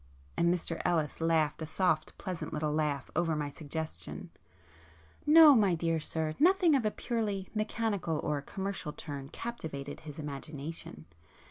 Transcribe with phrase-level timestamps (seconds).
[0.35, 6.73] and Mr Ellis laughed a soft pleasant little laugh over my suggestion—"No, my dear sir—nothing
[6.73, 11.05] of a purely mechanical or commercial turn captivated his imagination.